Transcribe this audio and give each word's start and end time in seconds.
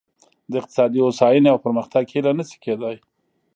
د 0.51 0.53
اقتصادي 0.61 0.99
هوساینې 1.03 1.49
او 1.51 1.57
پرمختګ 1.65 2.03
هیله 2.13 2.31
نه 2.39 2.43
شي 2.49 2.57
کېدای. 2.65 2.97